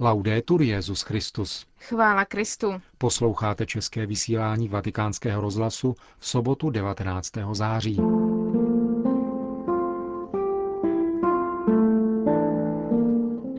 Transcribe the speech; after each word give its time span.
Laudetur 0.00 0.62
Jezus 0.62 1.02
Christus. 1.02 1.66
Chvála 1.78 2.24
Kristu. 2.24 2.80
Posloucháte 2.98 3.66
české 3.66 4.06
vysílání 4.06 4.68
Vatikánského 4.68 5.40
rozhlasu 5.40 5.94
v 6.18 6.26
sobotu 6.26 6.70
19. 6.70 7.30
září. 7.52 8.00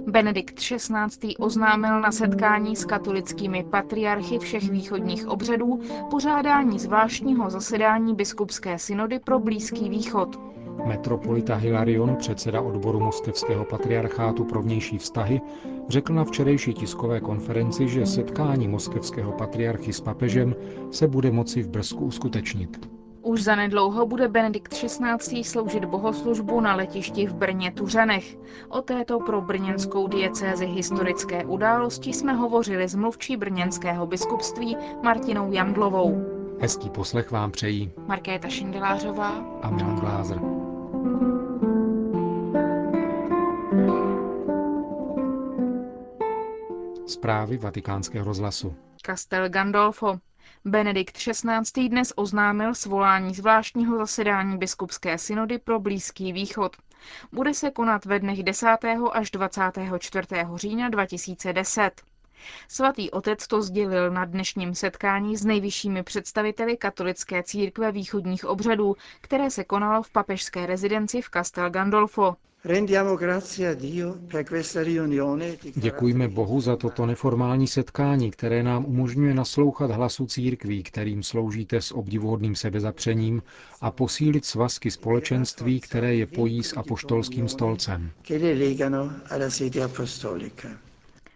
Benedikt 0.08 0.60
XVI. 0.60 1.38
oznámil 1.40 2.02
na 2.02 2.12
setkání 2.12 2.76
s 2.76 2.86
katolickými 2.86 3.64
patriarchy 3.64 4.40
všech 4.40 4.70
východních 4.70 5.28
obřadů 5.28 5.80
pořádání 6.10 6.80
zvláštního 6.80 7.50
zasedání 7.50 8.16
biskupské 8.16 8.80
synody 8.80 9.20
pro 9.20 9.40
Blízký 9.40 9.90
východ. 9.90 10.55
Metropolita 10.84 11.56
Hilarion, 11.56 12.16
předseda 12.16 12.62
odboru 12.62 13.00
Moskevského 13.00 13.66
patriarchátu 13.66 14.44
pro 14.44 14.62
vnější 14.62 14.98
vztahy, 14.98 15.42
řekl 15.90 16.14
na 16.14 16.24
včerejší 16.24 16.74
tiskové 16.74 17.20
konferenci, 17.20 17.88
že 17.88 18.06
setkání 18.06 18.68
moskevského 18.68 19.32
patriarchy 19.32 19.94
s 19.94 20.02
papežem 20.02 20.56
se 20.92 21.08
bude 21.08 21.32
moci 21.32 21.64
v 21.64 21.68
Brzku 21.70 22.06
uskutečnit. 22.06 22.90
Už 23.22 23.44
zanedlouho 23.44 24.06
bude 24.06 24.28
Benedikt 24.28 24.74
XVI. 24.74 25.44
sloužit 25.44 25.86
bohoslužbu 25.86 26.62
na 26.62 26.76
letišti 26.76 27.28
v 27.28 27.34
Brně 27.34 27.72
Tuřanech. 27.72 28.38
O 28.70 28.82
této 28.82 29.20
pro 29.20 29.42
brněnskou 29.42 30.08
diecézi 30.08 30.66
historické 30.66 31.46
události 31.46 32.14
jsme 32.14 32.34
hovořili 32.34 32.88
s 32.88 32.96
mluvčí 32.96 33.38
brněnského 33.38 34.08
biskupství 34.08 34.78
Martinou 35.04 35.52
Jandlovou. 35.52 36.35
Hezký 36.60 36.90
poslech 36.90 37.32
vám 37.32 37.52
přejí 37.52 37.92
Markéta 38.08 38.50
Šindelářová 38.50 39.30
a 39.62 39.70
Milan 39.70 39.96
Glázer. 39.96 40.40
Zprávy 47.08 47.58
vatikánského 47.58 48.26
rozhlasu. 48.26 48.76
Castel 49.06 49.50
Gandolfo. 49.50 50.20
Benedikt 50.66 51.18
XVI. 51.18 51.90
dnes 51.90 52.14
oznámil 52.16 52.76
svolání 52.76 53.34
zvláštního 53.34 53.98
zasedání 53.98 54.58
biskupské 54.58 55.18
synody 55.18 55.58
pro 55.60 55.80
Blízký 55.80 56.34
východ. 56.34 56.76
Bude 57.32 57.54
se 57.54 57.72
konat 57.72 58.06
ve 58.06 58.20
dnech 58.20 58.44
10. 58.44 58.68
až 59.12 59.32
24. 59.32 60.28
října 60.56 60.90
2010. 60.90 62.02
Svatý 62.68 63.12
otec 63.12 63.48
to 63.48 63.62
sdělil 63.62 64.12
na 64.12 64.26
dnešním 64.26 64.76
setkání 64.76 65.38
s 65.38 65.46
nejvyššími 65.46 66.04
představiteli 66.04 66.78
katolické 66.78 67.44
církve 67.44 67.92
východních 67.92 68.46
obřadů, 68.46 68.96
které 69.22 69.50
se 69.50 69.64
konalo 69.64 70.04
v 70.04 70.10
papežské 70.12 70.66
rezidenci 70.66 71.22
v 71.22 71.30
Castel 71.30 71.70
Gandolfo. 71.70 72.36
Děkujeme 75.76 76.28
Bohu 76.28 76.62
za 76.62 76.76
toto 76.76 77.06
neformální 77.06 77.68
setkání, 77.68 78.32
které 78.32 78.64
nám 78.64 78.86
umožňuje 78.86 79.34
naslouchat 79.34 79.92
hlasu 79.92 80.26
církví, 80.26 80.84
kterým 80.84 81.24
sloužíte 81.24 81.82
s 81.82 81.92
obdivuhodným 81.92 82.56
sebezapřením 82.56 83.42
a 83.82 83.92
posílit 83.92 84.46
svazky 84.46 84.92
společenství, 84.92 85.80
které 85.80 86.16
je 86.16 86.26
pojí 86.28 86.64
s 86.64 86.78
apoštolským 86.78 87.48
stolcem. 87.48 88.12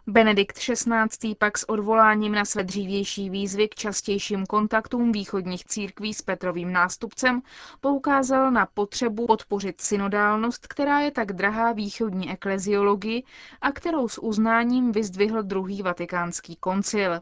Benedikt 0.10 0.58
XVI. 0.60 1.36
pak 1.38 1.58
s 1.58 1.70
odvoláním 1.70 2.32
na 2.32 2.46
své 2.46 2.64
dřívější 2.64 3.30
výzvy 3.30 3.68
k 3.70 3.76
častějším 3.76 4.46
kontaktům 4.46 5.12
východních 5.12 5.66
církví 5.66 6.14
s 6.14 6.22
Petrovým 6.22 6.74
nástupcem 6.74 7.42
poukázal 7.82 8.52
na 8.52 8.66
potřebu 8.66 9.26
podpořit 9.28 9.82
synodálnost, 9.82 10.68
která 10.68 11.00
je 11.00 11.12
tak 11.12 11.34
drahá 11.34 11.72
východní 11.72 12.32
ekleziologii 12.32 13.24
a 13.62 13.72
kterou 13.72 14.08
s 14.08 14.22
uznáním 14.24 14.92
vyzdvihl 14.92 15.44
druhý 15.44 15.82
vatikánský 15.82 16.56
koncil. 16.56 17.22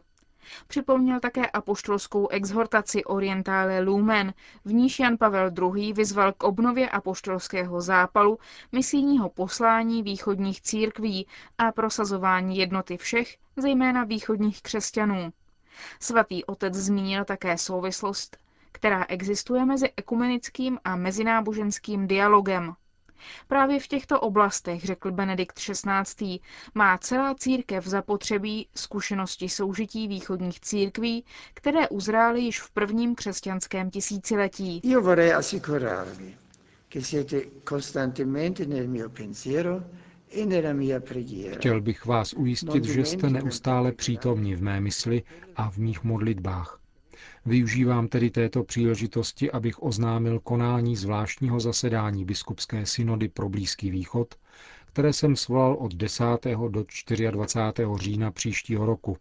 Připomněl 0.66 1.20
také 1.20 1.46
apoštolskou 1.46 2.28
exhortaci 2.28 3.04
Orientale 3.04 3.80
Lumen, 3.80 4.34
v 4.64 4.72
níž 4.72 4.98
Jan 4.98 5.16
Pavel 5.16 5.50
II. 5.76 5.92
vyzval 5.92 6.32
k 6.32 6.42
obnově 6.42 6.88
apoštolského 6.88 7.80
zápalu, 7.80 8.38
misijního 8.72 9.28
poslání 9.28 10.02
východních 10.02 10.60
církví 10.62 11.26
a 11.58 11.72
prosazování 11.72 12.56
jednoty 12.58 12.96
všech, 12.96 13.36
zejména 13.56 14.04
východních 14.04 14.62
křesťanů. 14.62 15.32
Svatý 16.00 16.44
otec 16.44 16.74
zmínil 16.74 17.24
také 17.24 17.58
souvislost, 17.58 18.36
která 18.72 19.04
existuje 19.08 19.64
mezi 19.64 19.90
ekumenickým 19.96 20.78
a 20.84 20.96
mezináboženským 20.96 22.06
dialogem. 22.08 22.74
Právě 23.48 23.80
v 23.80 23.88
těchto 23.88 24.20
oblastech, 24.20 24.84
řekl 24.84 25.10
Benedikt 25.12 25.58
XVI., 25.58 26.38
má 26.74 26.98
celá 26.98 27.34
církev 27.34 27.86
zapotřebí 27.86 28.68
zkušenosti 28.74 29.48
soužití 29.48 30.08
východních 30.08 30.60
církví, 30.60 31.24
které 31.54 31.88
uzrály 31.88 32.40
již 32.40 32.60
v 32.60 32.70
prvním 32.70 33.14
křesťanském 33.14 33.90
tisíciletí. 33.90 34.80
E 34.84 34.96
Chtěl 41.54 41.80
bych 41.80 42.06
vás 42.06 42.32
ujistit, 42.32 42.84
že 42.84 43.04
jste 43.04 43.30
neustále 43.30 43.92
přítomni 43.92 44.56
v 44.56 44.62
mé 44.62 44.80
mysli 44.80 45.22
a 45.56 45.70
v 45.70 45.76
mých 45.78 46.04
modlitbách. 46.04 46.80
Využívám 47.46 48.08
tedy 48.08 48.30
této 48.30 48.64
příležitosti, 48.64 49.50
abych 49.50 49.82
oznámil 49.82 50.40
konání 50.40 50.96
zvláštního 50.96 51.60
zasedání 51.60 52.24
biskupské 52.24 52.86
synody 52.86 53.28
pro 53.28 53.48
Blízký 53.48 53.90
východ, 53.90 54.34
které 54.86 55.12
jsem 55.12 55.36
svolal 55.36 55.74
od 55.74 55.94
10. 55.94 56.24
do 56.68 56.84
24. 57.30 57.84
října 57.96 58.30
příštího 58.30 58.86
roku. 58.86 59.16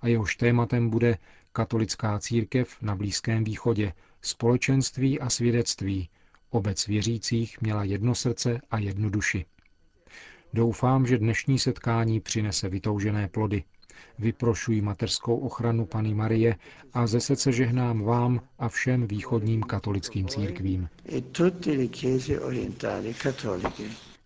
A 0.00 0.08
jehož 0.08 0.36
tématem 0.36 0.90
bude 0.90 1.18
katolická 1.52 2.18
církev 2.18 2.76
na 2.82 2.96
Blízkém 2.96 3.44
východě, 3.44 3.92
společenství 4.22 5.20
a 5.20 5.30
svědectví. 5.30 6.08
Obec 6.50 6.86
věřících 6.86 7.60
měla 7.60 7.84
jedno 7.84 8.14
srdce 8.14 8.60
a 8.70 8.78
jednu 8.78 9.10
duši. 9.10 9.46
Doufám, 10.52 11.06
že 11.06 11.18
dnešní 11.18 11.58
setkání 11.58 12.20
přinese 12.20 12.68
vytoužené 12.68 13.28
plody 13.28 13.64
vyprošuji 14.18 14.80
mateřskou 14.80 15.36
ochranu 15.36 15.86
Pany 15.86 16.14
Marie 16.14 16.56
a 16.92 17.06
ze 17.06 17.20
srdce 17.20 17.52
žehnám 17.52 18.02
vám 18.02 18.40
a 18.58 18.68
všem 18.68 19.06
východním 19.06 19.62
katolickým 19.62 20.28
církvím. 20.28 20.88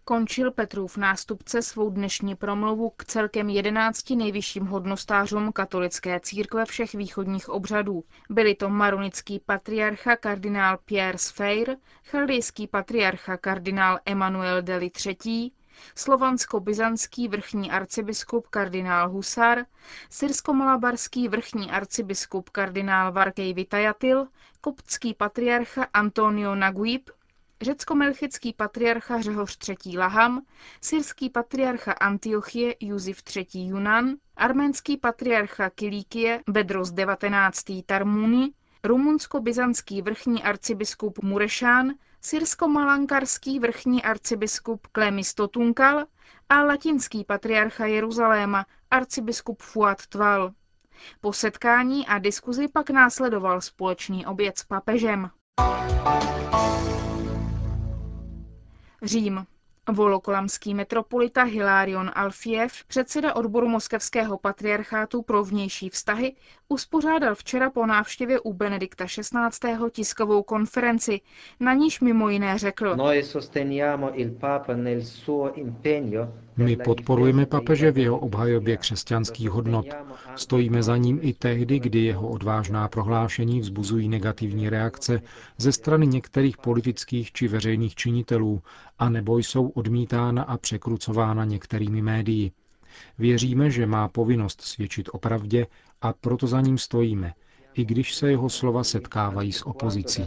Končil 0.09 0.51
Petrův 0.51 0.97
nástupce 0.97 1.63
svou 1.63 1.91
dnešní 1.91 2.35
promluvu 2.35 2.93
k 2.97 3.05
celkem 3.05 3.49
jedenácti 3.49 4.17
nejvyšším 4.17 4.67
hodnostářům 4.67 5.53
katolické 5.53 6.21
církve 6.21 6.65
všech 6.65 6.95
východních 6.95 7.49
obřadů. 7.49 8.05
Byli 8.31 8.55
to 8.55 8.69
maronický 8.69 9.41
patriarcha 9.47 10.17
kardinál 10.17 10.79
Pierre 10.85 11.19
Sfeir, 11.19 11.77
chaldejský 12.05 12.67
patriarcha 12.67 13.37
kardinál 13.37 13.99
Emmanuel 14.05 14.63
Deli 14.63 14.91
III., 15.07 15.51
slovansko-byzantský 15.95 17.29
vrchní 17.29 17.71
arcibiskup 17.71 18.47
kardinál 18.47 19.09
Husar, 19.09 19.65
syrsko-malabarský 20.11 21.29
vrchní 21.29 21.71
arcibiskup 21.71 22.51
kardinál 22.51 23.13
Varkej 23.13 23.55
Vitajatil, 23.55 24.27
koptský 24.61 25.15
patriarcha 25.15 25.87
Antonio 25.93 26.55
Naguib, 26.55 27.11
řecko-melchický 27.61 28.53
patriarcha 28.53 29.21
Řehoř 29.21 29.59
III. 29.69 29.99
Laham, 29.99 30.43
syrský 30.81 31.31
patriarcha 31.31 31.93
Antiochie 31.93 32.75
Juzif 32.81 33.23
III. 33.37 33.69
Junan, 33.69 34.15
arménský 34.37 34.97
patriarcha 34.97 35.71
Kilíkie 35.71 36.43
Bedros 36.49 36.93
XIX. 36.93 37.83
Tarmuni, 37.87 38.53
rumunsko-byzantský 38.85 40.03
vrchní 40.03 40.43
arcibiskup 40.43 41.23
Murešán, 41.23 41.95
syrsko-malankarský 42.23 43.61
vrchní 43.61 44.03
arcibiskup 44.03 44.87
Klemis 44.87 45.35
Totunkal 45.35 46.07
a 46.49 46.63
latinský 46.63 47.25
patriarcha 47.25 47.87
Jeruzaléma 47.87 48.67
arcibiskup 48.91 49.63
Fuad 49.63 50.07
Tval. 50.07 50.53
Po 51.21 51.33
setkání 51.33 52.07
a 52.07 52.19
diskuzi 52.19 52.69
pak 52.69 52.91
následoval 52.91 53.61
společný 53.61 54.27
oběd 54.27 54.59
s 54.59 54.65
papežem. 54.65 55.31
Řím. 59.03 59.47
Volokolamský 59.93 60.75
metropolita 60.75 61.43
Hilarion 61.43 62.11
Alfiev, 62.15 62.73
předseda 62.89 63.37
odboru 63.37 63.69
Moskevského 63.69 64.39
patriarchátu 64.39 65.23
pro 65.23 65.45
vnější 65.45 65.91
vztahy, 65.91 66.33
uspořádal 66.69 67.35
včera 67.35 67.71
po 67.71 67.87
návštěvě 67.87 68.41
u 68.41 68.53
Benedikta 68.53 69.05
XVI. 69.05 69.91
tiskovou 69.91 70.43
konferenci, 70.43 71.21
na 71.61 71.75
níž 71.75 72.01
mimo 72.01 72.29
jiné 72.29 72.59
řekl 72.59 72.97
My 76.59 76.77
podporujeme 76.77 77.47
papeže 77.47 77.91
v 77.93 77.99
jeho 77.99 78.19
obhajobě 78.19 78.77
křesťanských 78.77 79.51
hodnot. 79.51 79.87
Stojíme 80.37 80.83
za 80.83 80.97
ním 80.97 81.19
i 81.23 81.33
tehdy, 81.33 81.79
kdy 81.81 81.99
jeho 82.05 82.29
odvážná 82.29 82.89
prohlášení 82.89 83.61
vzbuzují 83.61 84.09
negativní 84.09 84.69
reakce 84.69 85.23
ze 85.59 85.73
strany 85.73 86.07
některých 86.07 86.57
politických 86.57 87.33
či 87.33 87.49
veřejných 87.49 87.95
činitelů, 87.95 88.63
a 88.99 89.09
nebo 89.09 89.39
jsou 89.39 89.69
odmítána 89.69 90.43
a 90.43 90.57
překrucována 90.57 91.45
některými 91.45 92.03
médii. 92.03 92.51
Věříme, 93.19 93.71
že 93.71 93.87
má 93.87 94.09
povinnost 94.09 94.61
svědčit 94.61 95.09
o 95.13 95.19
pravdě 95.19 95.67
a 96.03 96.13
proto 96.13 96.47
za 96.47 96.61
ním 96.61 96.79
stojíme, 96.79 97.33
i 97.79 97.85
když 97.85 98.15
se 98.15 98.31
jeho 98.31 98.49
slova 98.49 98.85
setkávají 98.85 99.53
s 99.53 99.67
opozicí. 99.67 100.25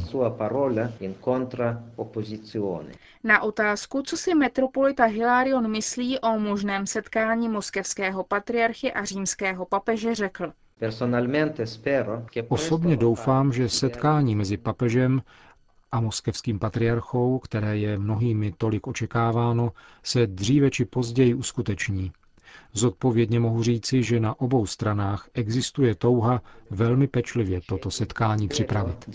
Na 3.23 3.41
otázku, 3.41 4.01
co 4.01 4.17
si 4.17 4.35
metropolita 4.35 5.05
Hilarion 5.05 5.71
myslí 5.71 6.19
o 6.19 6.39
možném 6.39 6.87
setkání 6.87 7.49
moskevského 7.49 8.23
patriarchy 8.23 8.93
a 8.93 9.05
římského 9.05 9.65
papeže, 9.65 10.15
řekl. 10.15 10.53
Osobně 12.47 12.97
doufám, 12.97 13.53
že 13.53 13.69
setkání 13.69 14.35
mezi 14.35 14.57
papežem 14.57 15.21
a 15.91 16.01
moskevským 16.01 16.59
patriarchou, 16.59 17.39
které 17.39 17.77
je 17.77 17.99
mnohými 17.99 18.53
tolik 18.57 18.87
očekáváno, 18.87 19.71
se 20.03 20.27
dříve 20.27 20.71
či 20.71 20.85
později 20.85 21.33
uskuteční. 21.33 22.11
Zodpovědně 22.73 23.39
mohu 23.39 23.63
říci, 23.63 24.03
že 24.03 24.19
na 24.19 24.39
obou 24.39 24.65
stranách 24.65 25.29
existuje 25.33 25.95
touha 25.95 26.41
velmi 26.69 27.07
pečlivě 27.07 27.61
toto 27.67 27.91
setkání 27.91 28.47
připravit. 28.47 29.09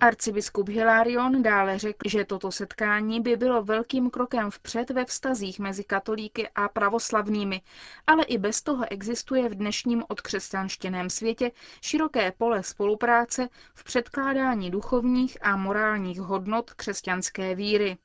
Arcibiskup 0.00 0.68
Hilarion 0.68 1.42
dále 1.42 1.78
řekl, 1.78 2.08
že 2.08 2.24
toto 2.24 2.52
setkání 2.52 3.20
by 3.20 3.36
bylo 3.36 3.62
velkým 3.62 4.10
krokem 4.10 4.50
vpřed 4.50 4.90
ve 4.90 5.04
vztazích 5.04 5.58
mezi 5.58 5.84
katolíky 5.84 6.48
a 6.54 6.68
pravoslavnými, 6.68 7.62
ale 8.06 8.24
i 8.24 8.38
bez 8.38 8.62
toho 8.62 8.84
existuje 8.92 9.48
v 9.48 9.54
dnešním 9.54 10.04
odkřesťanštěném 10.08 11.10
světě 11.10 11.50
široké 11.80 12.32
pole 12.32 12.62
spolupráce 12.62 13.48
v 13.74 13.84
předkládání 13.84 14.70
duchovních 14.70 15.38
a 15.40 15.56
morálních 15.56 16.20
hodnot 16.20 16.70
křesťanské 16.72 17.54
víry. 17.54 17.96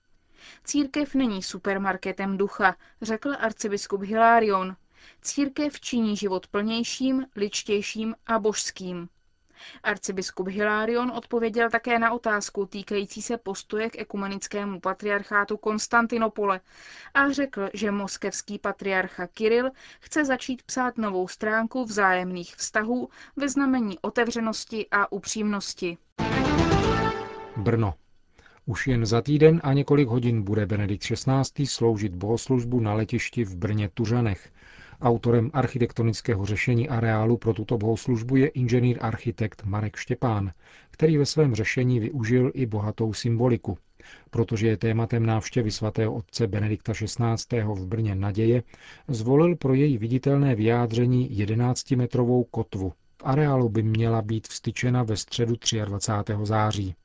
Církev 0.63 1.15
není 1.15 1.43
supermarketem 1.43 2.37
ducha, 2.37 2.75
řekl 3.01 3.33
arcibiskup 3.39 4.01
Hilarion. 4.01 4.75
Církev 5.21 5.79
činí 5.79 6.17
život 6.17 6.47
plnějším, 6.47 7.25
ličtějším 7.35 8.15
a 8.27 8.39
božským. 8.39 9.09
Arcibiskup 9.83 10.47
Hilarion 10.47 11.11
odpověděl 11.11 11.69
také 11.69 11.99
na 11.99 12.11
otázku 12.11 12.65
týkající 12.65 13.21
se 13.21 13.37
postoje 13.37 13.89
k 13.89 13.99
ekumenickému 13.99 14.79
patriarchátu 14.79 15.57
Konstantinopole 15.57 16.59
a 17.13 17.31
řekl, 17.31 17.69
že 17.73 17.91
moskevský 17.91 18.59
patriarcha 18.59 19.27
Kiril 19.27 19.69
chce 19.99 20.25
začít 20.25 20.63
psát 20.63 20.97
novou 20.97 21.27
stránku 21.27 21.85
vzájemných 21.85 22.55
vztahů 22.55 23.09
ve 23.35 23.49
znamení 23.49 23.99
otevřenosti 24.01 24.87
a 24.91 25.11
upřímnosti. 25.11 25.97
Brno. 27.57 27.93
Už 28.65 28.87
jen 28.87 29.05
za 29.05 29.21
týden 29.21 29.61
a 29.63 29.73
několik 29.73 30.07
hodin 30.07 30.43
bude 30.43 30.65
Benedikt 30.65 31.03
XVI. 31.03 31.65
sloužit 31.65 32.15
bohoslužbu 32.15 32.79
na 32.79 32.93
letišti 32.93 33.43
v 33.43 33.55
Brně 33.55 33.89
Tuřanech. 33.93 34.49
Autorem 35.01 35.51
architektonického 35.53 36.45
řešení 36.45 36.89
areálu 36.89 37.37
pro 37.37 37.53
tuto 37.53 37.77
bohoslužbu 37.77 38.35
je 38.35 38.47
inženýr 38.47 38.97
architekt 39.01 39.63
Marek 39.65 39.95
Štěpán, 39.95 40.51
který 40.91 41.17
ve 41.17 41.25
svém 41.25 41.55
řešení 41.55 41.99
využil 41.99 42.51
i 42.53 42.65
bohatou 42.65 43.13
symboliku. 43.13 43.77
Protože 44.29 44.67
je 44.67 44.77
tématem 44.77 45.25
návštěvy 45.25 45.71
svatého 45.71 46.13
otce 46.13 46.47
Benedikta 46.47 46.93
XVI. 46.93 47.61
v 47.61 47.85
Brně 47.87 48.15
naděje, 48.15 48.63
zvolil 49.07 49.55
pro 49.55 49.73
její 49.73 49.97
viditelné 49.97 50.55
vyjádření 50.55 51.29
11-metrovou 51.45 52.45
kotvu. 52.51 52.89
V 52.89 53.23
areálu 53.23 53.69
by 53.69 53.83
měla 53.83 54.21
být 54.21 54.47
vstyčena 54.47 55.03
ve 55.03 55.17
středu 55.17 55.55
23. 55.85 56.33
září. 56.43 56.95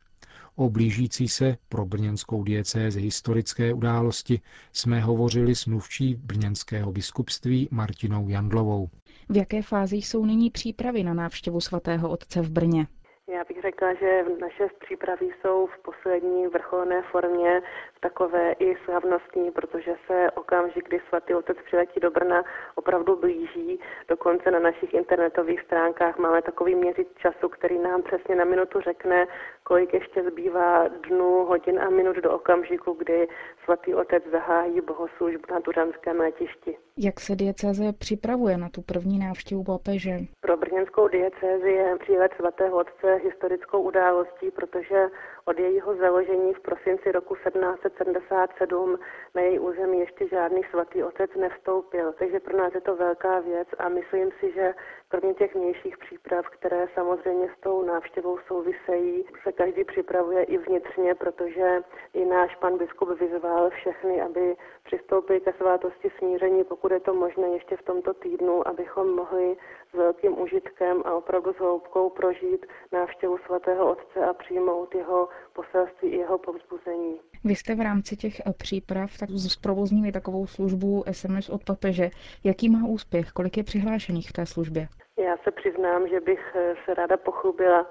O 0.61 0.71
blížící 0.71 1.29
se 1.29 1.57
pro 1.69 1.85
brněnskou 1.85 2.43
diecézi 2.43 3.01
historické 3.01 3.75
události 3.75 4.41
jsme 4.73 5.01
hovořili 5.01 5.55
s 5.55 5.67
mluvčí 5.67 6.15
brněnského 6.15 6.93
biskupství 6.93 7.69
Martinou 7.71 8.29
Jandlovou. 8.29 8.89
V 9.29 9.37
jaké 9.37 9.63
fázi 9.63 9.97
jsou 9.97 10.25
nyní 10.25 10.51
přípravy 10.51 11.03
na 11.03 11.15
návštěvu 11.15 11.61
svatého 11.61 12.11
otce 12.11 12.43
v 12.43 12.51
Brně? 12.51 12.87
Já 13.29 13.45
bych 13.45 13.63
řekla, 13.63 13.95
že 13.95 14.25
naše 14.41 14.69
přípravy 14.81 15.31
jsou 15.41 15.67
v 15.67 15.83
poslední 15.83 16.47
vrcholné 16.47 17.03
formě, 17.03 17.63
takové 18.01 18.53
i 18.53 18.77
slavnostní, 18.85 19.51
protože 19.51 19.95
se 20.07 20.31
okamžik, 20.31 20.89
kdy 20.89 21.01
svatý 21.09 21.35
otec 21.35 21.57
přiletí 21.67 22.01
do 22.01 22.11
Brna, 22.11 22.45
opravdu 22.75 23.17
blíží. 23.17 23.81
Dokonce 24.09 24.51
na 24.51 24.59
našich 24.59 24.95
internetových 24.95 25.61
stránkách 25.61 26.19
máme 26.19 26.43
takový 26.43 26.75
měřit 26.75 27.09
času, 27.19 27.49
který 27.49 27.79
nám 27.79 28.03
přesně 28.03 28.35
na 28.37 28.45
minutu 28.45 28.81
řekne, 28.81 29.27
kolik 29.69 29.95
ještě 29.95 30.23
zbývá 30.31 30.89
dnů, 30.89 31.45
hodin 31.45 31.81
a 31.81 31.91
minut 31.91 32.17
do 32.17 32.33
okamžiku, 32.33 32.93
kdy 32.93 33.29
svatý 33.65 33.95
otec 33.95 34.25
zahájí 34.33 34.81
bohoslužbu 34.81 35.43
na 35.51 35.61
Tuřanském 35.61 36.21
letišti. 36.21 36.77
Jak 36.97 37.21
se 37.21 37.37
diecéze 37.37 37.93
připravuje 37.93 38.57
na 38.57 38.69
tu 38.69 38.83
první 38.83 39.19
návštěvu 39.19 39.65
papeže? 39.65 40.19
Pro 40.41 40.57
brněnskou 40.57 41.09
diecézi 41.09 41.71
je 41.71 41.97
přílet 41.97 42.33
svatého 42.37 42.77
otce 42.77 43.15
historickou 43.25 43.83
událostí, 43.83 44.51
protože 44.51 45.07
od 45.49 45.59
jejího 45.59 45.95
založení 45.97 46.55
v 46.55 46.61
prosinci 46.61 47.13
roku 47.13 47.35
1777 47.35 48.99
na 49.35 49.43
její 49.43 49.59
území 49.59 50.01
ještě 50.01 50.29
žádný 50.29 50.63
svatý 50.71 51.03
otec 51.03 51.31
nevstoupil. 51.37 52.13
Takže 52.13 52.41
pro 52.41 52.59
nás 52.59 52.75
je 52.75 52.81
to 52.81 52.97
velká 52.97 53.41
věc 53.41 53.69
a 53.79 53.89
myslím 53.89 54.31
si, 54.41 54.53
že 54.53 54.75
kromě 55.09 55.35
těch 55.35 55.55
vnějších 55.55 55.99
příprav, 55.99 56.49
které 56.49 56.87
samozřejmě 56.95 57.49
s 57.57 57.61
tou 57.61 57.83
návštěvou 57.83 58.39
souvisejí, 58.39 59.25
se 59.43 59.53
každý 59.53 59.85
připravuje 59.85 60.43
i 60.43 60.59
vnitřně, 60.59 61.15
protože 61.15 61.83
i 62.15 62.25
náš 62.25 62.57
pan 62.57 62.79
biskup 62.79 63.09
vyzval 63.21 63.71
všechny, 63.71 64.23
aby 64.23 64.57
přistoupili 64.85 65.41
ke 65.41 65.53
svátosti 65.53 66.11
smíření, 66.19 66.65
pokud 66.65 66.93
je 66.93 67.01
to 67.01 67.15
možné 67.15 67.49
ještě 67.49 67.77
v 67.77 67.83
tomto 67.83 68.15
týdnu, 68.15 68.69
abychom 68.69 69.15
mohli 69.15 69.57
s 69.91 69.93
velkým 69.97 70.41
užitkem 70.41 71.03
a 71.05 71.15
opravdu 71.15 71.53
s 71.53 71.57
hloubkou 71.57 72.11
prožít 72.11 72.67
návštěvu 72.93 73.39
svatého 73.47 73.91
otce 73.91 74.27
a 74.27 74.33
přijmout 74.35 74.95
jeho 74.95 75.29
poselství 75.53 76.09
i 76.09 76.17
jeho 76.17 76.39
povzbuzení. 76.39 77.21
Vy 77.45 77.55
jste 77.55 77.75
v 77.75 77.81
rámci 77.81 78.17
těch 78.17 78.41
eh, 78.41 78.53
příprav 78.53 79.11
tak 79.21 79.29
zprovoznili 79.31 80.13
takovou 80.13 80.47
službu 80.47 81.05
SMS 81.13 81.49
od 81.49 81.65
papeže. 81.65 82.11
Jaký 82.45 82.69
má 82.69 82.89
úspěch? 82.89 83.31
Kolik 83.33 83.57
je 83.57 83.65
přihlášených 83.65 84.29
v 84.29 84.33
té 84.33 84.47
službě? 84.47 84.89
Já 85.19 85.37
se 85.37 85.51
přiznám, 85.51 86.09
že 86.09 86.21
bych 86.21 86.41
eh, 86.55 86.75
se 86.85 86.95
ráda 86.95 87.17
pochlubila 87.17 87.87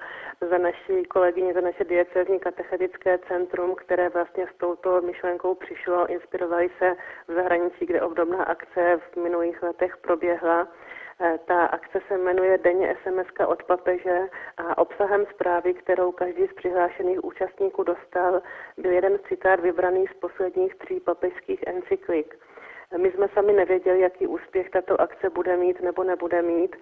za 0.49 0.57
naší 0.57 1.05
kolegyně, 1.09 1.53
za 1.53 1.61
naše 1.61 1.83
diecezní 1.83 2.39
katechetické 2.39 3.19
centrum, 3.27 3.75
které 3.75 4.09
vlastně 4.09 4.47
s 4.47 4.57
touto 4.57 5.01
myšlenkou 5.01 5.55
přišlo. 5.55 6.07
Inspirovali 6.07 6.69
se 6.79 6.95
v 7.27 7.33
zahraničí, 7.33 7.85
kde 7.85 8.01
obdobná 8.01 8.43
akce 8.43 8.99
v 9.11 9.15
minulých 9.23 9.63
letech 9.63 9.97
proběhla. 9.97 10.67
Eh, 11.19 11.37
ta 11.45 11.65
akce 11.65 12.01
se 12.07 12.17
jmenuje 12.17 12.57
Denně 12.57 12.95
SMS 13.03 13.27
od 13.47 13.63
papeže 13.63 14.29
a 14.57 14.77
obsahem 14.77 15.25
zprávy, 15.25 15.73
kterou 15.73 16.11
každý 16.11 16.47
z 16.47 16.53
přihlášených 16.53 17.23
účastníků 17.23 17.83
dostal, 17.83 18.41
byl 18.77 18.91
jeden 18.91 19.19
citát 19.27 19.59
vybraný 19.59 20.05
z 20.07 20.13
posledních 20.13 20.75
tří 20.75 20.99
papežských 20.99 21.67
encyklik. 21.67 22.35
My 22.97 23.11
jsme 23.11 23.27
sami 23.33 23.53
nevěděli, 23.53 23.99
jaký 23.99 24.27
úspěch 24.27 24.69
tato 24.69 25.01
akce 25.01 25.29
bude 25.29 25.57
mít 25.57 25.81
nebo 25.81 26.03
nebude 26.03 26.41
mít. 26.41 26.75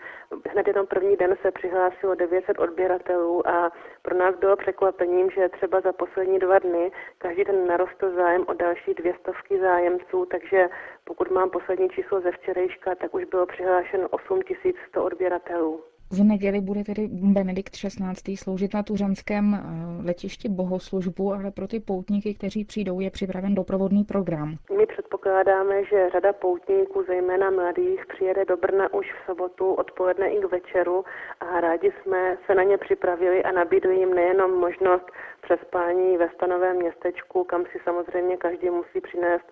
Hned 0.52 0.68
jenom 0.68 0.88
první 0.88 1.16
den 1.16 1.38
se 1.42 1.52
přihlásilo 1.52 2.16
900 2.16 2.60
odběratelů 2.60 3.48
a 3.48 3.72
pro 4.02 4.16
nás 4.16 4.36
bylo 4.36 4.56
překvapením, 4.56 5.30
že 5.30 5.50
třeba 5.50 5.82
za 5.82 5.94
poslední 5.94 6.40
dva 6.40 6.60
dny 6.60 6.92
každý 7.18 7.44
den 7.44 7.68
narostl 7.68 8.16
zájem 8.16 8.46
o 8.48 8.54
další 8.54 8.94
dvě 8.94 9.14
stovky 9.20 9.60
zájemců, 9.60 10.26
takže 10.26 10.70
pokud 11.04 11.32
mám 11.32 11.50
poslední 11.50 11.90
číslo 11.90 12.22
ze 12.22 12.32
včerejška, 12.32 12.96
tak 12.96 13.14
už 13.14 13.24
bylo 13.24 13.46
přihlášeno 13.46 14.08
8100 14.10 15.04
odběratelů. 15.04 15.95
V 16.12 16.24
neděli 16.24 16.62
bude 16.62 16.84
tedy 16.84 17.08
Benedikt 17.12 17.74
XVI. 17.74 18.38
sloužit 18.38 18.74
na 18.74 18.84
tuřanském 18.84 19.54
eh, 19.54 20.06
letišti 20.06 20.50
bohoslužbu, 20.50 21.34
ale 21.34 21.52
pro 21.52 21.68
ty 21.68 21.80
poutníky, 21.80 22.34
kteří 22.34 22.66
přijdou, 22.66 23.00
je 23.00 23.12
připraven 23.12 23.56
doprovodný 23.56 24.04
program. 24.04 24.56
My 24.78 24.86
předpokládáme, 24.86 25.86
že 25.86 26.10
řada 26.10 26.34
poutníků, 26.34 27.04
zejména 27.08 27.50
mladých, 27.52 28.06
přijede 28.06 28.46
do 28.46 28.58
Brna 28.58 28.94
už 28.94 29.14
v 29.14 29.26
sobotu 29.26 29.74
odpoledne 29.74 30.30
i 30.30 30.42
k 30.42 30.52
večeru 30.52 31.06
a 31.40 31.62
rádi 31.62 31.92
jsme 31.92 32.38
se 32.46 32.56
na 32.56 32.64
ně 32.64 32.78
připravili 32.78 33.44
a 33.44 33.52
nabídli 33.52 33.96
jim 33.96 34.14
nejenom 34.14 34.52
možnost 34.52 35.12
přespání 35.42 36.18
ve 36.18 36.30
stanovém 36.30 36.76
městečku, 36.78 37.44
kam 37.44 37.66
si 37.72 37.78
samozřejmě 37.84 38.38
každý 38.38 38.70
musí 38.70 39.02
přinést 39.02 39.46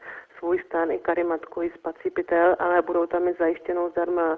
svůj 0.44 0.60
stan 0.66 0.92
i 0.92 1.00
karimatku, 1.00 1.62
i 1.62 1.70
spací 1.70 2.10
pytel, 2.10 2.56
ale 2.60 2.82
budou 2.82 3.06
tam 3.06 3.28
i 3.28 3.34
zajištěnou 3.40 3.90
zdarma 3.90 4.38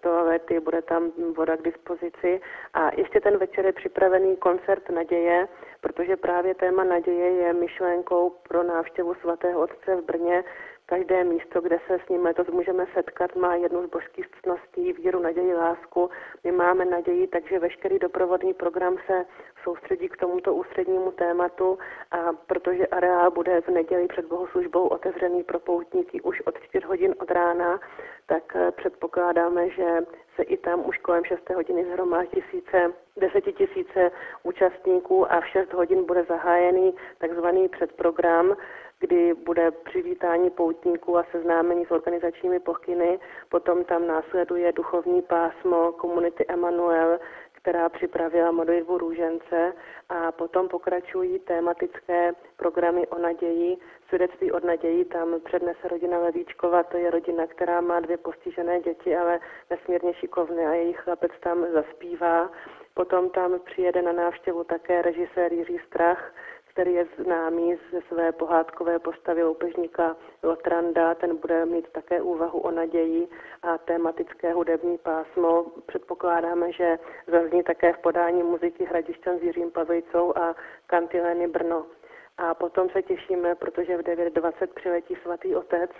toalety, 0.00 0.60
bude 0.60 0.82
tam 0.82 1.12
voda 1.36 1.56
k 1.56 1.62
dispozici. 1.62 2.40
A 2.74 2.90
ještě 2.96 3.20
ten 3.20 3.36
večer 3.38 3.66
je 3.66 3.72
připravený 3.72 4.36
koncert 4.36 4.90
naděje, 4.90 5.48
protože 5.80 6.16
právě 6.16 6.54
téma 6.54 6.84
naděje 6.84 7.30
je 7.30 7.52
myšlenkou 7.52 8.30
pro 8.48 8.62
návštěvu 8.62 9.14
svatého 9.14 9.60
otce 9.60 9.96
v 9.96 10.04
Brně, 10.04 10.44
Každé 10.86 11.24
místo, 11.24 11.60
kde 11.60 11.78
se 11.86 11.98
s 12.06 12.08
ním 12.08 12.24
letos 12.24 12.48
můžeme 12.48 12.86
setkat, 12.94 13.36
má 13.36 13.54
jednu 13.54 13.86
z 13.86 13.90
božských 13.90 14.26
ctností, 14.28 14.92
víru, 14.92 15.20
naději, 15.20 15.54
lásku. 15.54 16.10
My 16.44 16.52
máme 16.52 16.84
naději, 16.84 17.26
takže 17.26 17.58
veškerý 17.58 17.98
doprovodný 17.98 18.54
program 18.54 18.96
se 19.06 19.26
soustředí 19.62 20.08
k 20.08 20.16
tomuto 20.16 20.54
ústřednímu 20.54 21.10
tématu 21.12 21.78
a 22.10 22.32
protože 22.46 22.86
areál 22.86 23.30
bude 23.30 23.60
v 23.60 23.68
neděli 23.68 24.06
před 24.08 24.26
bohoslužbou 24.26 24.86
otevřený 24.86 25.42
pro 25.42 25.58
poutníky 25.58 26.20
už 26.20 26.40
od 26.40 26.60
4 26.60 26.86
hodin 26.86 27.14
od 27.18 27.30
rána, 27.30 27.80
tak 28.26 28.56
eh, 28.56 28.70
předpokládáme, 28.70 29.70
že 29.70 29.98
se 30.36 30.42
i 30.42 30.56
tam 30.56 30.88
už 30.88 30.98
kolem 30.98 31.24
6 31.24 31.50
hodiny 31.50 31.84
zhromáždí 31.84 32.32
tisíce, 32.32 32.92
desetitisíce 33.16 34.10
účastníků 34.42 35.32
a 35.32 35.40
v 35.40 35.48
6 35.48 35.72
hodin 35.72 36.04
bude 36.04 36.24
zahájený 36.24 36.94
takzvaný 37.18 37.68
předprogram, 37.68 38.56
kdy 39.02 39.34
bude 39.34 39.70
přivítání 39.70 40.50
poutníků 40.50 41.18
a 41.18 41.26
seznámení 41.30 41.86
s 41.86 41.90
organizačními 41.90 42.60
pokyny. 42.60 43.18
Potom 43.48 43.84
tam 43.84 44.06
následuje 44.06 44.72
duchovní 44.72 45.22
pásmo 45.22 45.92
komunity 45.92 46.44
Emanuel, 46.48 47.18
která 47.52 47.88
připravila 47.88 48.50
modlitbu 48.50 48.98
růžence 48.98 49.72
a 50.08 50.32
potom 50.32 50.68
pokračují 50.68 51.38
tématické 51.38 52.32
programy 52.56 53.06
o 53.06 53.18
naději. 53.18 53.78
Svědectví 54.08 54.52
od 54.52 54.64
naději 54.64 55.04
tam 55.04 55.40
přednese 55.40 55.88
rodina 55.88 56.18
Levíčkova, 56.18 56.82
to 56.82 56.96
je 56.96 57.10
rodina, 57.10 57.46
která 57.46 57.80
má 57.80 58.00
dvě 58.00 58.16
postižené 58.16 58.80
děti, 58.80 59.16
ale 59.16 59.40
nesmírně 59.70 60.14
šikovné 60.14 60.66
a 60.66 60.72
jejich 60.72 61.00
chlapec 61.00 61.32
tam 61.40 61.66
zaspívá. 61.72 62.50
Potom 62.94 63.30
tam 63.30 63.60
přijede 63.60 64.02
na 64.02 64.12
návštěvu 64.12 64.64
také 64.64 65.02
režisér 65.02 65.52
Jiří 65.52 65.80
Strach, 65.86 66.34
který 66.72 66.94
je 66.94 67.06
známý 67.18 67.76
ze 67.92 68.00
své 68.00 68.32
pohádkové 68.32 68.98
postavy 68.98 69.42
loupežníka 69.42 70.16
Lotranda. 70.42 71.14
Ten 71.14 71.36
bude 71.36 71.66
mít 71.66 71.88
také 71.92 72.22
úvahu 72.22 72.60
o 72.60 72.70
naději 72.70 73.28
a 73.62 73.78
tematické 73.78 74.52
hudební 74.52 74.98
pásmo. 74.98 75.66
Předpokládáme, 75.86 76.72
že 76.72 76.98
zazní 77.26 77.62
také 77.62 77.92
v 77.92 77.98
podání 77.98 78.42
muziky 78.42 78.84
Hradišťan 78.84 79.38
s 79.38 79.42
Jiřím 79.42 79.70
Pavejcou 79.70 80.36
a 80.36 80.56
Kantileny 80.86 81.48
Brno. 81.48 81.86
A 82.38 82.54
potom 82.54 82.90
se 82.90 83.02
těšíme, 83.02 83.54
protože 83.54 83.96
v 83.96 84.00
9.20 84.00 84.66
přiletí 84.74 85.16
svatý 85.22 85.56
otec 85.56 85.90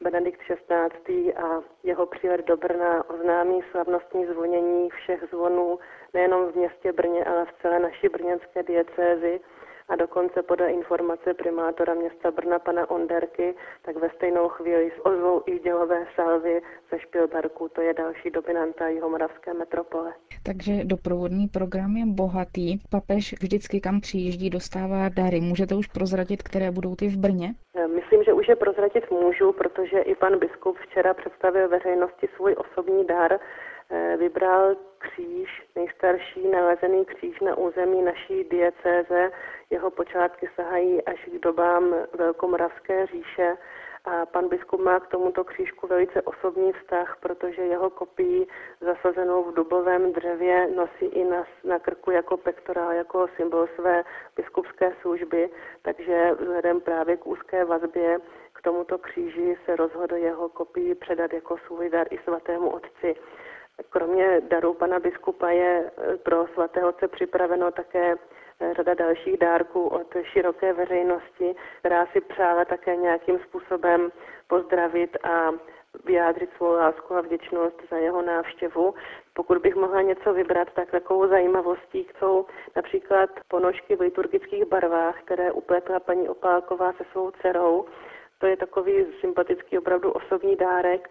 Benedikt 0.00 0.40
XVI. 0.40 1.34
a 1.34 1.62
jeho 1.82 2.06
přílet 2.06 2.46
do 2.46 2.56
Brna 2.56 3.10
oznámí 3.10 3.62
slavnostní 3.70 4.26
zvonění 4.26 4.90
všech 4.90 5.24
zvonů 5.32 5.78
nejenom 6.14 6.52
v 6.52 6.56
městě 6.56 6.92
Brně, 6.92 7.24
ale 7.24 7.44
v 7.44 7.62
celé 7.62 7.78
naší 7.78 8.08
brněnské 8.08 8.62
diecézi 8.62 9.40
a 9.88 9.96
dokonce 9.96 10.42
podle 10.42 10.70
informace 10.70 11.34
primátora 11.34 11.94
města 11.94 12.30
Brna 12.30 12.58
pana 12.58 12.90
Onderky, 12.90 13.54
tak 13.82 13.96
ve 13.96 14.10
stejnou 14.10 14.48
chvíli 14.48 14.92
ozvou 15.02 15.42
i 15.46 15.58
dělové 15.58 16.06
salvy 16.14 16.62
ze 16.90 16.98
Špilberku, 16.98 17.68
to 17.68 17.80
je 17.80 17.94
další 17.94 18.30
dominanta 18.30 18.88
jihomoravské 18.88 19.54
metropole. 19.54 20.12
Takže 20.42 20.72
doprovodný 20.84 21.48
program 21.48 21.96
je 21.96 22.06
bohatý. 22.06 22.78
Papež 22.90 23.34
vždycky 23.40 23.80
kam 23.80 24.00
přijíždí, 24.00 24.50
dostává 24.50 25.08
dary. 25.08 25.40
Můžete 25.40 25.74
už 25.74 25.86
prozradit, 25.86 26.42
které 26.42 26.70
budou 26.70 26.96
ty 26.96 27.08
v 27.08 27.16
Brně? 27.16 27.54
E, 27.74 27.88
myslím, 27.88 28.24
že 28.24 28.32
už 28.32 28.48
je 28.48 28.56
prozradit 28.56 29.10
můžu, 29.10 29.52
protože 29.52 29.98
i 29.98 30.14
pan 30.14 30.38
biskup 30.38 30.76
včera 30.78 31.14
představil 31.14 31.68
veřejnosti 31.68 32.28
svůj 32.36 32.56
osobní 32.58 33.06
dar. 33.06 33.32
E, 33.90 34.16
vybral 34.16 34.76
kříž, 34.98 35.62
nejstarší 35.76 36.48
nalezený 36.48 37.04
kříž 37.04 37.40
na 37.40 37.56
území 37.56 38.02
naší 38.02 38.44
diecéze. 38.44 39.30
Jeho 39.70 39.90
počátky 39.90 40.48
sahají 40.56 41.04
až 41.04 41.24
k 41.24 41.38
dobám 41.38 41.94
Velkomoravské 42.18 43.06
říše 43.06 43.56
a 44.04 44.26
pan 44.26 44.48
biskup 44.48 44.80
má 44.80 45.00
k 45.00 45.06
tomuto 45.06 45.44
křížku 45.44 45.86
velice 45.86 46.22
osobní 46.22 46.72
vztah, 46.72 47.16
protože 47.20 47.62
jeho 47.62 47.90
kopii 47.90 48.46
zasazenou 48.80 49.44
v 49.44 49.54
dubovém 49.54 50.12
dřevě 50.12 50.68
nosí 50.76 51.04
i 51.04 51.24
na, 51.24 51.44
na 51.64 51.78
krku 51.78 52.10
jako 52.10 52.36
pektorál, 52.36 52.92
jako 52.92 53.28
symbol 53.36 53.66
své 53.74 54.04
biskupské 54.36 54.92
služby, 55.00 55.50
takže 55.82 56.30
vzhledem 56.40 56.80
právě 56.80 57.16
k 57.16 57.26
úzké 57.26 57.64
vazbě 57.64 58.18
k 58.52 58.62
tomuto 58.62 58.98
kříži 58.98 59.56
se 59.64 59.76
rozhodl 59.76 60.16
jeho 60.16 60.48
kopii 60.48 60.94
předat 60.94 61.32
jako 61.32 61.58
svůj 61.66 61.90
dar 61.90 62.06
i 62.10 62.18
svatému 62.18 62.70
otci. 62.70 63.16
Kromě 63.90 64.40
darů 64.40 64.74
pana 64.74 64.98
biskupa 64.98 65.48
je 65.48 65.90
eh, 65.90 66.16
pro 66.16 66.46
svatého 66.46 66.88
otce 66.88 67.08
připraveno 67.08 67.70
také 67.70 68.14
eh, 68.60 68.74
řada 68.74 68.94
dalších 68.94 69.38
dárků 69.38 69.88
od 69.88 70.16
široké 70.22 70.72
veřejnosti, 70.72 71.54
která 71.78 72.06
si 72.06 72.20
přála 72.20 72.64
také 72.64 72.96
nějakým 72.96 73.38
způsobem 73.38 74.12
pozdravit 74.46 75.16
a 75.22 75.52
vyjádřit 76.04 76.50
svou 76.56 76.72
lásku 76.72 77.14
a 77.14 77.20
vděčnost 77.20 77.82
za 77.90 77.96
jeho 77.96 78.22
návštěvu. 78.22 78.94
Pokud 79.32 79.58
bych 79.58 79.74
mohla 79.74 80.02
něco 80.02 80.32
vybrat, 80.32 80.68
tak 80.74 80.90
takovou 80.90 81.28
zajímavostí 81.28 82.06
jsou 82.18 82.46
například 82.76 83.30
ponožky 83.48 83.96
v 83.96 84.00
liturgických 84.00 84.64
barvách, 84.64 85.22
které 85.22 85.52
upletla 85.52 86.00
paní 86.00 86.28
Opálková 86.28 86.92
se 86.92 87.04
svou 87.12 87.30
dcerou. 87.30 87.84
To 88.38 88.46
je 88.46 88.56
takový 88.56 89.06
sympatický, 89.20 89.78
opravdu 89.78 90.10
osobní 90.12 90.56
dárek 90.56 91.10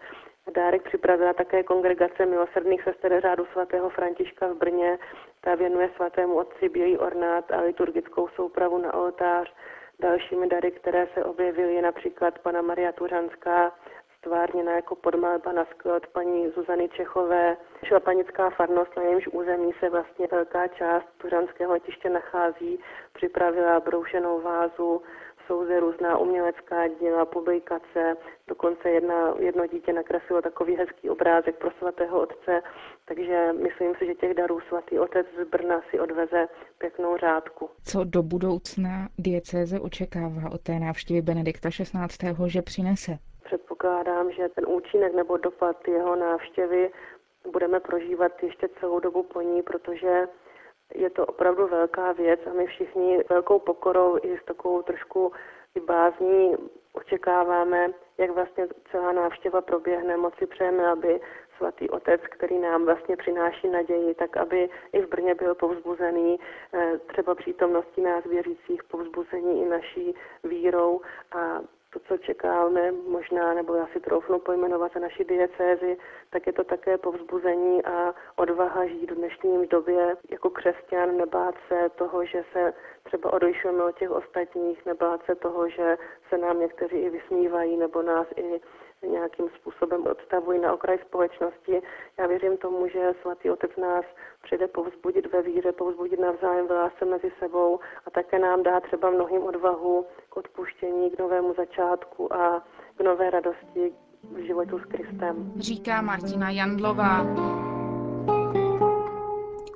Dárek 0.54 0.82
připravila 0.82 1.32
také 1.32 1.62
kongregace 1.62 2.26
milosrdných 2.26 2.82
sester 2.82 3.20
řádu 3.20 3.46
svatého 3.52 3.90
Františka 3.90 4.46
v 4.46 4.56
Brně. 4.56 4.98
Ta 5.40 5.54
věnuje 5.54 5.90
svatému 5.96 6.34
otci 6.34 6.68
bílý 6.68 6.98
ornát 6.98 7.52
a 7.52 7.60
liturgickou 7.60 8.28
soupravu 8.28 8.78
na 8.78 8.94
oltář. 8.94 9.54
Dalšími 10.00 10.48
dary, 10.48 10.70
které 10.70 11.08
se 11.14 11.24
objevily, 11.24 11.74
je 11.74 11.82
například 11.82 12.38
pana 12.38 12.62
Maria 12.62 12.92
Tuřanská, 12.92 13.72
stvárněna 14.18 14.72
jako 14.72 14.96
podmalba 14.96 15.52
na 15.52 15.64
sklo 15.64 15.96
od 15.96 16.06
paní 16.06 16.50
Zuzany 16.50 16.88
Čechové. 16.88 17.56
Šlapanická 17.84 18.50
farnost, 18.50 18.96
na 18.96 19.02
jejímž 19.02 19.28
území 19.28 19.72
se 19.80 19.90
vlastně 19.90 20.26
velká 20.30 20.68
část 20.68 21.06
tuřanského 21.18 21.72
letiště 21.72 22.10
nachází, 22.10 22.80
připravila 23.12 23.80
broušenou 23.80 24.40
vázu 24.40 25.02
jsou 25.48 25.64
zde 25.64 25.80
různá 25.80 26.18
umělecká 26.18 26.88
díla, 26.88 27.24
publikace, 27.24 28.16
dokonce 28.48 28.90
jedna, 28.90 29.34
jedno 29.38 29.66
dítě 29.66 29.92
nakreslilo 29.92 30.42
takový 30.42 30.76
hezký 30.76 31.10
obrázek 31.10 31.58
pro 31.58 31.70
svatého 31.70 32.20
otce, 32.20 32.62
takže 33.04 33.52
myslím 33.62 33.94
si, 33.94 34.06
že 34.06 34.14
těch 34.14 34.34
darů 34.34 34.60
svatý 34.60 34.98
otec 34.98 35.26
z 35.40 35.44
Brna 35.44 35.80
si 35.90 36.00
odveze 36.00 36.48
pěknou 36.78 37.16
řádku. 37.16 37.70
Co 37.84 38.04
do 38.04 38.22
budoucna 38.22 39.08
diecéze 39.18 39.80
očekává 39.80 40.52
od 40.52 40.60
té 40.60 40.78
návštěvy 40.78 41.22
Benedikta 41.22 41.68
XVI., 41.70 42.34
že 42.46 42.62
přinese? 42.62 43.18
Předpokládám, 43.44 44.32
že 44.32 44.48
ten 44.48 44.64
účinek 44.68 45.14
nebo 45.14 45.36
dopad 45.36 45.88
jeho 45.88 46.16
návštěvy 46.16 46.90
budeme 47.52 47.80
prožívat 47.80 48.42
ještě 48.42 48.68
celou 48.80 49.00
dobu 49.00 49.22
po 49.22 49.40
ní, 49.40 49.62
protože 49.62 50.28
je 50.94 51.10
to 51.10 51.26
opravdu 51.26 51.66
velká 51.66 52.12
věc 52.12 52.40
a 52.46 52.52
my 52.52 52.66
všichni 52.66 53.24
velkou 53.30 53.58
pokorou 53.58 54.18
i 54.22 54.38
s 54.38 54.44
takovou 54.44 54.82
trošku 54.82 55.32
bázní 55.86 56.56
očekáváme, 56.92 57.88
jak 58.18 58.30
vlastně 58.30 58.66
celá 58.90 59.12
návštěva 59.12 59.60
proběhne. 59.60 60.16
Moc 60.16 60.34
si 60.34 60.46
přejeme, 60.46 60.86
aby 60.86 61.20
svatý 61.56 61.90
otec, 61.90 62.20
který 62.30 62.58
nám 62.58 62.84
vlastně 62.84 63.16
přináší 63.16 63.68
naději, 63.68 64.14
tak 64.14 64.36
aby 64.36 64.68
i 64.92 65.00
v 65.02 65.08
Brně 65.08 65.34
byl 65.34 65.54
povzbuzený 65.54 66.40
eh, 66.72 66.98
třeba 66.98 67.34
přítomností 67.34 68.00
nás 68.00 68.24
věřících, 68.24 68.84
povzbuzení 68.84 69.62
i 69.62 69.68
naší 69.68 70.14
vírou 70.44 71.00
a 71.32 71.60
to, 71.92 71.98
co 71.98 72.18
čekáme, 72.18 72.92
možná, 72.92 73.54
nebo 73.54 73.74
já 73.74 73.86
si 73.86 74.00
troufnu 74.00 74.38
pojmenovat 74.38 74.92
za 74.94 75.00
naši 75.00 75.24
diecézi, 75.24 75.96
tak 76.30 76.46
je 76.46 76.52
to 76.52 76.64
také 76.64 76.98
povzbuzení 76.98 77.84
a 77.84 78.14
odvaha 78.36 78.86
žít 78.86 79.10
v 79.10 79.14
dnešním 79.14 79.68
době 79.68 80.16
jako 80.30 80.50
křesťan, 80.50 81.16
nebát 81.16 81.54
se 81.68 81.88
toho, 81.88 82.24
že 82.24 82.44
se 82.52 82.74
třeba 83.02 83.32
odlišujeme 83.32 83.84
od 83.84 83.98
těch 83.98 84.10
ostatních, 84.10 84.86
nebát 84.86 85.24
se 85.24 85.34
toho, 85.34 85.68
že 85.68 85.98
se 86.28 86.38
nám 86.38 86.60
někteří 86.60 86.96
i 86.96 87.10
vysmívají, 87.10 87.76
nebo 87.76 88.02
nás 88.02 88.26
i 88.36 88.60
nějakým 89.06 89.48
způsobem 89.48 90.06
odstavují 90.06 90.60
na 90.60 90.72
okraj 90.72 90.98
společnosti. 90.98 91.82
Já 92.18 92.26
věřím 92.26 92.56
tomu, 92.56 92.88
že 92.88 93.12
svatý 93.22 93.50
otec 93.50 93.70
nás 93.76 94.04
přijde 94.42 94.68
povzbudit 94.68 95.32
ve 95.32 95.42
víře, 95.42 95.72
povzbudit 95.72 96.20
navzájem 96.20 96.66
v 96.66 96.70
lásce 96.70 97.04
mezi 97.04 97.32
sebou 97.38 97.80
a 98.06 98.10
také 98.10 98.38
nám 98.38 98.62
dá 98.62 98.80
třeba 98.80 99.10
mnohým 99.10 99.42
odvahu 99.42 100.06
k 100.28 100.36
odpuštění, 100.36 101.10
k 101.10 101.18
novému 101.18 101.54
začátku 101.54 102.32
a 102.32 102.64
k 102.96 103.00
nové 103.00 103.30
radosti 103.30 103.92
v 104.22 104.38
životu 104.38 104.78
s 104.78 104.84
Kristem. 104.84 105.52
Říká 105.56 106.02
Martina 106.02 106.50
Jandlová. 106.50 107.26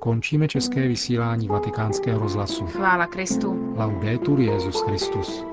Končíme 0.01 0.49
české 0.49 0.89
vysílání 0.89 1.49
vatikánského 1.49 2.21
rozhlasu. 2.21 2.67
Chvála 2.67 3.07
Kristu. 3.07 3.75
Laudetur 3.79 4.41
Jezus 4.41 4.83
Christus. 4.83 5.52